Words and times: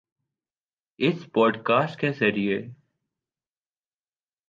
اس 0.99 1.17
podcast 1.33 1.99
کے 1.99 2.11
ذریعے 2.11 2.59